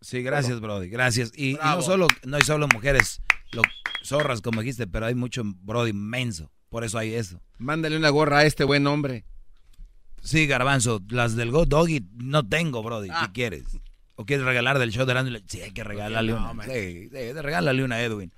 Sí, 0.00 0.22
gracias, 0.22 0.58
Brody. 0.62 0.88
Gracias. 0.88 1.32
Y, 1.36 1.50
y 1.50 1.54
no 1.62 1.82
solo, 1.82 2.06
no 2.26 2.36
hay 2.38 2.42
solo 2.44 2.66
mujeres 2.72 3.20
lo, 3.52 3.60
zorras, 4.02 4.40
como 4.40 4.60
dijiste, 4.62 4.86
pero 4.86 5.04
hay 5.04 5.14
mucho 5.14 5.42
Brody 5.44 5.90
inmenso. 5.90 6.50
Por 6.70 6.82
eso 6.82 6.96
hay 6.96 7.14
eso. 7.14 7.42
Mándale 7.58 7.96
una 7.98 8.08
gorra 8.08 8.38
a 8.38 8.44
este 8.46 8.64
buen 8.64 8.86
hombre. 8.86 9.24
Sí, 10.22 10.46
Garbanzo, 10.46 11.00
las 11.10 11.36
del 11.36 11.50
Go 11.52 11.66
Doggy 11.66 12.00
no 12.16 12.46
tengo, 12.48 12.82
Brody. 12.82 13.08
Ah. 13.12 13.26
¿Qué 13.26 13.32
quieres? 13.32 13.78
¿O 14.16 14.24
quieres 14.24 14.44
regalar 14.46 14.78
del 14.78 14.90
show 14.90 15.04
de 15.06 15.12
Erasmo 15.12 15.30
y 15.30 15.32
la- 15.34 15.40
Sí, 15.46 15.60
hay 15.60 15.72
que 15.72 15.84
regalarle 15.84 16.32
no, 16.32 16.50
una. 16.50 16.64
Sí, 16.64 17.08
sí, 17.10 17.32
regálale 17.32 17.84
una 17.84 17.96
a 17.96 18.02
Edwin. 18.02 18.32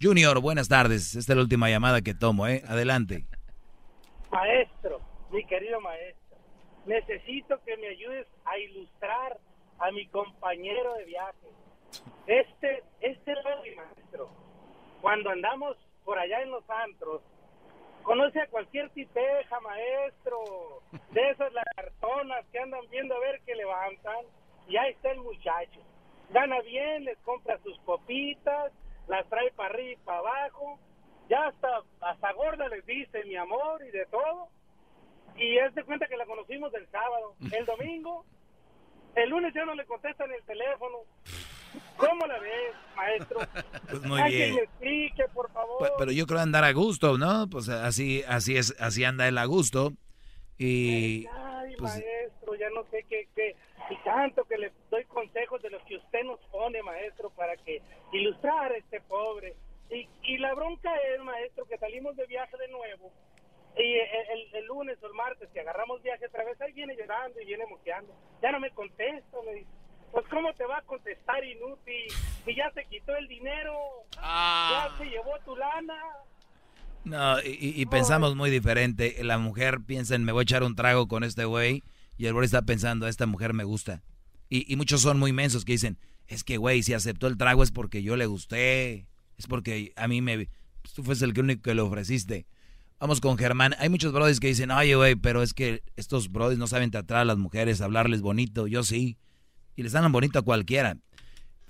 Junior, 0.00 0.40
buenas 0.40 0.68
tardes. 0.68 1.14
Esta 1.14 1.32
es 1.32 1.36
la 1.36 1.42
última 1.42 1.70
llamada 1.70 2.02
que 2.02 2.14
tomo, 2.14 2.46
¿eh? 2.46 2.62
Adelante. 2.68 3.24
Maestro, 4.30 5.00
mi 5.30 5.44
querido 5.46 5.80
maestro, 5.80 6.38
necesito 6.86 7.60
que 7.64 7.76
me 7.76 7.88
ayudes 7.88 8.26
a 8.44 8.58
ilustrar 8.58 9.38
a 9.78 9.90
mi 9.92 10.06
compañero 10.08 10.94
de 10.94 11.04
viaje. 11.04 11.48
Este, 12.26 12.82
este 13.00 13.34
Larry, 13.34 13.74
maestro, 13.76 14.28
cuando 15.00 15.30
andamos 15.30 15.76
por 16.04 16.18
allá 16.18 16.40
en 16.42 16.50
los 16.50 16.64
antros, 16.68 17.20
conoce 18.02 18.40
a 18.40 18.46
cualquier 18.48 18.90
tipeja, 18.90 19.60
maestro, 19.60 20.82
de 21.10 21.30
esas 21.30 21.52
lagartonas 21.52 22.44
que 22.52 22.58
andan 22.58 22.88
viendo 22.90 23.14
a 23.14 23.20
ver 23.20 23.40
qué 23.46 23.54
levantan, 23.54 24.24
y 24.68 24.76
ahí 24.76 24.92
está 24.92 25.10
el 25.12 25.20
muchacho. 25.20 25.80
Gana 26.30 26.60
bien, 26.62 27.04
les 27.04 27.18
compra 27.18 27.58
sus 27.58 27.78
copitas, 27.80 28.72
las 29.08 29.26
trae 29.28 29.50
para 29.52 29.70
arriba 29.70 29.92
y 29.92 30.04
para 30.04 30.18
abajo, 30.18 30.78
ya 31.28 31.46
hasta, 31.46 31.82
hasta 32.00 32.32
gorda 32.32 32.68
les 32.68 32.84
dice 32.86 33.24
mi 33.24 33.36
amor 33.36 33.84
y 33.86 33.90
de 33.90 34.06
todo. 34.06 34.48
Y 35.36 35.56
es 35.58 35.74
de 35.74 35.84
cuenta 35.84 36.06
que 36.06 36.16
la 36.16 36.26
conocimos 36.26 36.72
el 36.74 36.86
sábado. 36.90 37.34
El 37.52 37.64
domingo, 37.64 38.24
el 39.14 39.30
lunes 39.30 39.54
ya 39.54 39.64
no 39.64 39.74
le 39.74 39.84
contestan 39.86 40.30
el 40.30 40.42
teléfono. 40.44 40.98
¿Cómo 41.96 42.26
la 42.26 42.38
ves, 42.38 42.74
maestro? 42.96 43.40
Pues 43.90 44.02
muy 44.04 44.22
bien. 44.24 44.54
que 44.54 44.60
me 44.60 44.64
explique, 44.64 45.24
por 45.34 45.50
favor. 45.52 45.78
Pues, 45.78 45.92
pero 45.98 46.12
yo 46.12 46.26
creo 46.26 46.40
andar 46.40 46.64
a 46.64 46.72
gusto, 46.72 47.18
¿no? 47.18 47.46
Pues 47.50 47.68
así, 47.68 48.22
así 48.26 48.56
es, 48.56 48.74
así 48.80 49.04
anda 49.04 49.28
él 49.28 49.36
a 49.38 49.44
gusto. 49.44 49.92
Y 50.58 51.26
Ay, 51.32 51.74
pues- 51.78 51.94
maestro, 51.94 52.54
ya 52.54 52.70
no 52.70 52.84
sé 52.90 53.04
qué, 53.08 53.28
qué, 53.34 53.56
y 53.90 53.96
tanto 54.04 54.44
que 54.44 54.56
le 54.58 54.72
doy 54.90 55.04
consejos 55.06 55.60
de 55.62 55.70
los 55.70 55.82
que 55.84 55.96
usted 55.96 56.22
nos 56.24 56.38
pone, 56.50 56.82
maestro, 56.82 57.30
para 57.30 57.56
que 57.56 57.82
ilustrar 58.12 58.72
a 58.72 58.76
este 58.76 59.00
pobre. 59.02 59.54
Y, 59.90 60.08
y 60.22 60.38
la 60.38 60.54
bronca 60.54 60.90
es, 61.14 61.20
maestro, 61.22 61.64
que 61.66 61.76
salimos 61.78 62.16
de 62.16 62.26
viaje 62.26 62.56
de 62.56 62.68
nuevo. 62.68 63.12
Y 63.76 63.94
el, 63.94 64.08
el- 64.30 64.54
el 64.56 64.66
lunes 64.66 64.98
o 65.02 65.06
el 65.06 65.14
martes 65.14 65.48
que 65.52 65.60
agarramos 65.60 66.02
viaje 66.02 66.26
otra 66.26 66.44
vez, 66.44 66.60
ahí 66.60 66.72
viene 66.72 66.96
llorando 66.96 67.40
y 67.40 67.44
viene 67.46 67.66
moqueando. 67.66 68.14
Ya 68.42 68.52
no 68.52 68.60
me 68.60 68.70
contesta, 68.70 69.36
me 69.44 69.54
dice. 69.54 69.70
Pues, 70.12 70.26
¿cómo 70.28 70.52
te 70.54 70.64
va 70.66 70.76
a 70.78 70.82
contestar, 70.82 71.42
inútil? 71.42 71.61
Si 72.44 72.54
ya 72.56 72.70
se 72.74 72.84
quitó 72.90 73.14
el 73.16 73.28
dinero, 73.28 73.72
ya 74.14 74.88
se 74.98 75.04
llevó 75.04 75.32
tu 75.44 75.56
lana. 75.56 75.94
No, 77.04 77.40
y, 77.40 77.48
y- 77.50 77.80
y 77.82 77.86
pensamos 77.86 78.36
muy 78.36 78.50
diferente. 78.50 79.16
La 79.22 79.38
mujer 79.38 79.80
piensa 79.86 80.14
en 80.14 80.24
me 80.24 80.32
voy 80.32 80.42
a 80.42 80.44
echar 80.44 80.62
un 80.62 80.74
trago 80.76 81.08
con 81.08 81.24
este 81.24 81.44
güey 81.44 81.82
y 82.16 82.26
el 82.26 82.32
güey 82.32 82.44
está 82.44 82.62
pensando, 82.62 83.08
esta 83.08 83.26
mujer 83.26 83.54
me 83.54 83.64
gusta. 83.64 84.02
Y, 84.48 84.70
y 84.72 84.76
muchos 84.76 85.00
son 85.00 85.18
muy 85.18 85.32
mensos 85.32 85.64
que 85.64 85.72
dicen, 85.72 85.98
es 86.28 86.44
que 86.44 86.56
güey, 86.58 86.82
si 86.82 86.94
aceptó 86.94 87.26
el 87.26 87.36
trago 87.38 87.62
es 87.62 87.70
porque 87.72 88.02
yo 88.02 88.16
le 88.16 88.26
gusté, 88.26 89.06
es 89.38 89.46
porque 89.48 89.92
a 89.96 90.06
mí 90.08 90.20
me... 90.20 90.48
Tú 90.94 91.02
fuiste 91.04 91.24
el 91.24 91.38
único 91.38 91.62
que 91.62 91.74
le 91.74 91.80
ofreciste. 91.82 92.46
Vamos 92.98 93.20
con 93.20 93.36
Germán. 93.38 93.74
Hay 93.78 93.88
muchos 93.88 94.12
brodis 94.12 94.38
que 94.40 94.48
dicen, 94.48 94.70
oye 94.70 94.94
güey, 94.94 95.14
pero 95.16 95.42
es 95.42 95.54
que 95.54 95.82
estos 95.96 96.30
brodis 96.30 96.58
no 96.58 96.66
saben 96.66 96.90
tratar 96.90 97.18
a 97.18 97.24
las 97.24 97.38
mujeres, 97.38 97.80
hablarles 97.80 98.20
bonito, 98.20 98.66
yo 98.66 98.82
sí. 98.84 99.16
Y 99.74 99.82
les 99.82 99.94
hablan 99.94 100.12
bonito 100.12 100.38
a 100.38 100.42
cualquiera. 100.42 100.96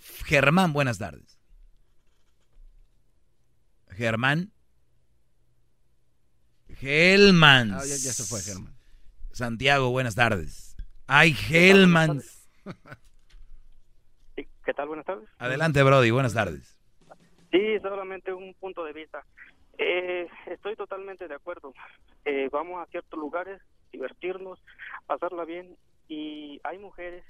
Germán, 0.02 0.72
buenas 0.72 0.98
tardes. 0.98 1.38
Germán. 3.90 4.50
Gelman. 6.68 7.72
Ah, 7.72 7.80
ya, 7.80 7.96
ya 7.96 8.12
se 8.12 8.24
fue, 8.24 8.40
Germán. 8.40 8.74
Santiago, 9.32 9.90
buenas 9.90 10.14
tardes. 10.14 10.76
Ay, 11.06 11.32
Gelman. 11.32 12.20
Sí, 12.20 12.64
¿Qué 14.64 14.74
tal? 14.74 14.88
Buenas 14.88 15.06
tardes. 15.06 15.28
Adelante, 15.38 15.82
Brody, 15.82 16.10
buenas 16.10 16.34
tardes. 16.34 16.78
Sí, 17.50 17.78
solamente 17.80 18.32
un 18.32 18.54
punto 18.54 18.84
de 18.84 18.92
vista. 18.92 19.24
Eh, 19.78 20.26
estoy 20.46 20.74
totalmente 20.74 21.28
de 21.28 21.34
acuerdo. 21.34 21.74
Eh, 22.24 22.48
vamos 22.50 22.82
a 22.82 22.90
ciertos 22.90 23.18
lugares, 23.18 23.60
divertirnos, 23.92 24.58
pasarla 25.06 25.44
bien. 25.44 25.76
Y 26.08 26.60
hay 26.64 26.78
mujeres 26.78 27.24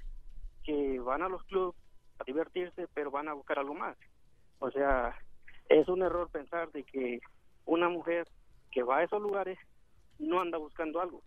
que 0.63 0.99
van 0.99 1.21
a 1.21 1.29
los 1.29 1.43
clubes 1.43 1.75
a 2.23 2.25
divertirse, 2.25 2.87
pero 2.93 3.11
van 3.11 3.27
a 3.27 3.33
buscar 3.33 3.59
algo 3.59 3.73
más. 3.75 3.95
O 4.59 4.71
sea, 4.71 5.15
es 5.69 5.87
un 5.87 6.01
error 6.01 6.29
pensar 6.29 6.71
de 6.71 6.83
que 6.83 7.19
una 7.65 7.89
mujer 7.89 8.27
que 8.71 8.83
va 8.83 8.97
a 8.99 9.03
esos 9.03 9.21
lugares 9.21 9.57
no 10.19 10.41
anda 10.41 10.57
buscando 10.57 10.99
algo. 11.01 11.21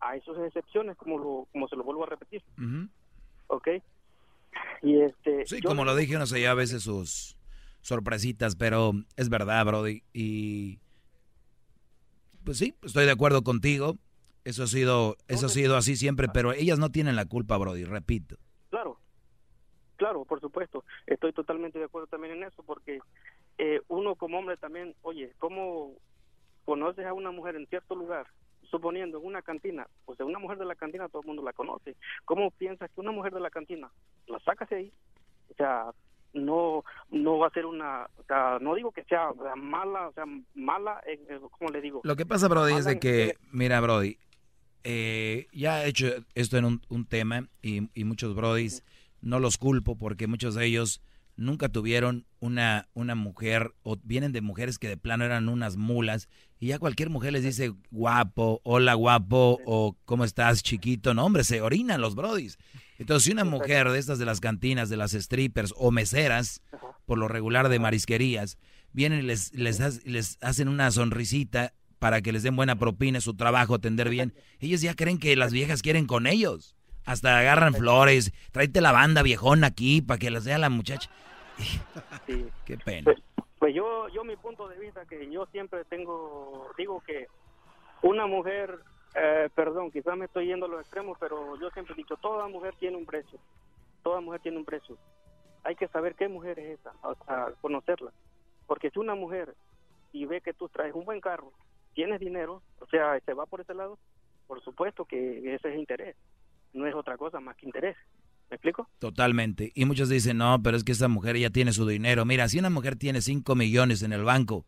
Hay 0.00 0.20
sus 0.22 0.36
excepciones, 0.38 0.96
como 0.96 1.18
lo, 1.18 1.48
como 1.52 1.68
se 1.68 1.76
lo 1.76 1.84
vuelvo 1.84 2.04
a 2.04 2.08
repetir. 2.08 2.42
¿Ok? 3.48 3.68
Y 4.82 5.00
este. 5.00 5.46
Sí, 5.46 5.60
yo- 5.62 5.68
como 5.68 5.84
lo 5.84 5.94
dije, 5.96 6.16
uno 6.16 6.26
se 6.26 6.38
lleva 6.38 6.52
a 6.52 6.54
veces 6.56 6.82
sus 6.82 7.36
sorpresitas, 7.80 8.56
pero 8.56 8.92
es 9.16 9.28
verdad, 9.28 9.64
Brody. 9.64 10.02
Y 10.12 10.78
pues 12.44 12.58
sí, 12.58 12.74
estoy 12.82 13.04
de 13.06 13.12
acuerdo 13.12 13.42
contigo. 13.42 13.96
Eso 14.44 14.64
ha 14.64 14.66
sido, 14.66 15.16
eso 15.28 15.46
ha 15.46 15.48
sido 15.48 15.76
así 15.76 15.94
siempre, 15.96 16.28
pero 16.28 16.52
ellas 16.52 16.78
no 16.80 16.90
tienen 16.90 17.14
la 17.14 17.26
culpa, 17.26 17.56
Brody, 17.58 17.84
repito. 17.84 18.36
Claro, 20.22 20.24
por 20.24 20.40
supuesto. 20.40 20.84
Estoy 21.06 21.32
totalmente 21.32 21.78
de 21.78 21.86
acuerdo 21.86 22.06
también 22.06 22.34
en 22.36 22.44
eso, 22.44 22.62
porque 22.62 23.00
eh, 23.58 23.80
uno 23.88 24.14
como 24.14 24.38
hombre 24.38 24.56
también, 24.56 24.94
oye, 25.02 25.32
¿cómo 25.38 25.92
conoces 26.64 27.06
a 27.06 27.12
una 27.12 27.30
mujer 27.30 27.56
en 27.56 27.66
cierto 27.66 27.94
lugar? 27.94 28.26
Suponiendo 28.70 29.18
en 29.18 29.26
una 29.26 29.42
cantina, 29.42 29.86
pues 30.06 30.18
a 30.20 30.24
una 30.24 30.38
mujer 30.38 30.58
de 30.58 30.64
la 30.64 30.74
cantina 30.74 31.08
todo 31.08 31.22
el 31.22 31.26
mundo 31.26 31.42
la 31.42 31.52
conoce. 31.52 31.94
¿Cómo 32.24 32.50
piensas 32.50 32.90
que 32.90 33.00
una 33.00 33.12
mujer 33.12 33.32
de 33.32 33.40
la 33.40 33.50
cantina 33.50 33.90
la 34.26 34.38
sacas 34.40 34.68
de 34.70 34.76
ahí? 34.76 34.92
O 35.50 35.54
sea, 35.54 35.90
no 36.32 36.82
no 37.10 37.38
va 37.38 37.48
a 37.48 37.50
ser 37.50 37.66
una, 37.66 38.08
o 38.16 38.22
sea, 38.24 38.58
no 38.60 38.74
digo 38.74 38.90
que 38.90 39.04
sea 39.04 39.30
o 39.30 39.42
sea, 39.42 39.54
mala, 39.56 40.08
o 40.08 40.12
sea, 40.12 40.24
mala, 40.54 41.02
¿cómo 41.58 41.70
le 41.70 41.82
digo? 41.82 42.00
Lo 42.04 42.16
que 42.16 42.24
pasa, 42.24 42.48
Brody, 42.48 42.74
es 42.74 42.86
de 42.86 42.98
que, 42.98 43.36
mira, 43.50 43.80
Brody, 43.80 44.16
eh, 44.84 45.48
ya 45.52 45.84
he 45.84 45.88
hecho 45.88 46.06
esto 46.34 46.56
en 46.56 46.64
un, 46.64 46.80
un 46.88 47.04
tema 47.04 47.48
y, 47.60 47.90
y 47.92 48.04
muchos 48.04 48.34
Brodis 48.34 48.82
no 49.22 49.40
los 49.40 49.56
culpo 49.56 49.96
porque 49.96 50.26
muchos 50.26 50.54
de 50.54 50.66
ellos 50.66 51.00
nunca 51.36 51.68
tuvieron 51.68 52.26
una, 52.40 52.88
una 52.92 53.14
mujer 53.14 53.74
o 53.82 53.96
vienen 54.02 54.32
de 54.32 54.42
mujeres 54.42 54.78
que 54.78 54.88
de 54.88 54.96
plano 54.96 55.24
eran 55.24 55.48
unas 55.48 55.76
mulas 55.76 56.28
y 56.60 56.68
ya 56.68 56.78
cualquier 56.78 57.10
mujer 57.10 57.32
les 57.32 57.42
dice 57.42 57.72
guapo, 57.90 58.60
hola 58.64 58.94
guapo 58.94 59.58
o 59.64 59.96
cómo 60.04 60.24
estás 60.24 60.62
chiquito, 60.62 61.14
no 61.14 61.24
hombre, 61.24 61.44
se 61.44 61.62
orinan 61.62 62.00
los 62.00 62.14
Brodis. 62.14 62.58
Entonces 62.98 63.24
si 63.24 63.32
una 63.32 63.44
mujer 63.44 63.90
de 63.90 63.98
estas 63.98 64.18
de 64.18 64.26
las 64.26 64.40
cantinas, 64.40 64.88
de 64.90 64.96
las 64.96 65.12
strippers 65.12 65.72
o 65.76 65.90
meseras, 65.90 66.60
por 67.06 67.18
lo 67.18 67.28
regular 67.28 67.68
de 67.68 67.78
marisquerías, 67.78 68.58
vienen 68.92 69.20
y 69.20 69.22
les, 69.22 69.52
les, 69.54 70.04
les 70.04 70.38
hacen 70.40 70.68
una 70.68 70.90
sonrisita 70.90 71.72
para 71.98 72.20
que 72.20 72.32
les 72.32 72.42
den 72.42 72.56
buena 72.56 72.76
propina, 72.76 73.20
su 73.20 73.34
trabajo, 73.34 73.76
atender 73.76 74.10
bien. 74.10 74.34
Ellos 74.58 74.80
ya 74.80 74.94
creen 74.94 75.18
que 75.18 75.36
las 75.36 75.52
viejas 75.52 75.82
quieren 75.82 76.06
con 76.06 76.26
ellos. 76.26 76.74
Hasta 77.04 77.38
agarran 77.38 77.74
flores, 77.74 78.32
tráete 78.52 78.80
la 78.80 78.92
banda 78.92 79.22
viejona 79.22 79.68
aquí 79.68 80.02
para 80.02 80.18
que 80.18 80.30
las 80.30 80.44
vea 80.44 80.58
la 80.58 80.70
muchacha. 80.70 81.10
Sí. 82.26 82.46
Qué 82.64 82.78
pena. 82.78 83.04
Pues, 83.04 83.18
pues 83.58 83.74
yo, 83.74 84.08
yo 84.08 84.24
mi 84.24 84.36
punto 84.36 84.68
de 84.68 84.78
vista 84.78 85.04
que 85.06 85.30
yo 85.30 85.46
siempre 85.46 85.84
tengo, 85.84 86.68
digo 86.76 87.02
que 87.06 87.26
una 88.02 88.26
mujer, 88.26 88.78
eh, 89.14 89.48
perdón, 89.54 89.90
quizás 89.90 90.16
me 90.16 90.24
estoy 90.24 90.46
yendo 90.46 90.66
a 90.66 90.68
los 90.68 90.80
extremos, 90.80 91.16
pero 91.20 91.58
yo 91.60 91.70
siempre 91.70 91.94
he 91.94 91.96
dicho, 91.96 92.16
toda 92.16 92.48
mujer 92.48 92.74
tiene 92.78 92.96
un 92.96 93.06
precio, 93.06 93.38
toda 94.02 94.20
mujer 94.20 94.40
tiene 94.40 94.58
un 94.58 94.64
precio. 94.64 94.96
Hay 95.64 95.76
que 95.76 95.88
saber 95.88 96.14
qué 96.16 96.28
mujer 96.28 96.58
es 96.58 96.80
esa, 96.80 96.92
o 97.02 97.14
sea, 97.24 97.52
conocerla. 97.60 98.12
Porque 98.66 98.90
si 98.90 98.98
una 98.98 99.14
mujer 99.14 99.54
y 100.12 100.26
ve 100.26 100.40
que 100.40 100.54
tú 100.54 100.68
traes 100.68 100.94
un 100.94 101.04
buen 101.04 101.20
carro, 101.20 101.52
tienes 101.94 102.20
dinero, 102.20 102.62
o 102.80 102.86
sea, 102.86 103.18
se 103.20 103.34
va 103.34 103.46
por 103.46 103.60
ese 103.60 103.74
lado, 103.74 103.98
por 104.46 104.62
supuesto 104.62 105.04
que 105.04 105.54
ese 105.54 105.72
es 105.72 105.78
interés, 105.78 106.16
no 106.72 106.86
es 106.86 106.94
otra 106.94 107.16
cosa 107.16 107.40
más 107.40 107.56
que 107.56 107.66
interés. 107.66 107.96
¿Me 108.50 108.56
explico? 108.56 108.88
Totalmente. 108.98 109.72
Y 109.74 109.84
muchos 109.86 110.08
dicen, 110.10 110.36
no, 110.38 110.62
pero 110.62 110.76
es 110.76 110.84
que 110.84 110.92
esa 110.92 111.08
mujer 111.08 111.38
ya 111.38 111.48
tiene 111.50 111.72
su 111.72 111.86
dinero. 111.86 112.24
Mira, 112.26 112.48
si 112.48 112.58
una 112.58 112.68
mujer 112.70 112.96
tiene 112.96 113.22
5 113.22 113.54
millones 113.54 114.02
en 114.02 114.12
el 114.12 114.24
banco, 114.24 114.66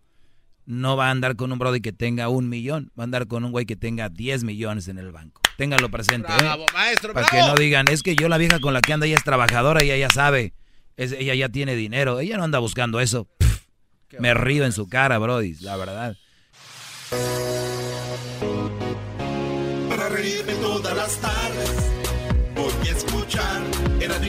no 0.64 0.97
va 0.97 1.09
a 1.09 1.11
andar 1.11 1.37
con 1.37 1.53
un 1.53 1.59
brody 1.59 1.81
que 1.83 1.93
tenga 1.93 2.31
un 2.31 2.49
millón, 2.49 2.90
va 2.99 3.03
a 3.03 3.05
andar 3.05 3.27
con 3.27 3.45
un 3.45 3.53
güey 3.53 3.67
que 3.67 3.77
tenga 3.77 4.09
10 4.09 4.45
millones 4.45 4.88
en 4.88 4.97
el 4.97 5.12
banco. 5.12 5.43
Ténganlo 5.59 5.90
presente. 5.90 6.33
¿eh? 6.33 6.37
Bravo, 6.38 6.64
maestro, 6.73 7.12
Para 7.12 7.27
bravo. 7.29 7.45
que 7.47 7.51
no 7.53 7.55
digan, 7.62 7.85
es 7.90 8.03
que 8.03 8.17
yo 8.17 8.29
la 8.31 8.38
vieja 8.38 8.59
con 8.61 8.73
la 8.73 8.81
que 8.81 8.95
anda 8.95 9.05
ella 9.07 9.17
es 9.17 9.25
trabajadora, 9.25 9.83
ella 9.83 9.97
ya 9.99 10.09
sabe, 10.09 10.55
es- 10.97 11.12
ella 11.12 11.35
ya 11.35 11.51
tiene 11.51 11.75
dinero, 11.77 12.19
ella 12.21 12.38
no 12.38 12.45
anda 12.45 12.59
buscando 12.61 13.01
eso. 13.01 13.27
Pff, 13.38 13.67
me 14.19 14.33
río 14.33 14.64
en 14.64 14.73
su 14.73 14.88
cara, 14.88 15.19
brody, 15.19 15.55
la 15.61 15.77
verdad. 15.77 16.17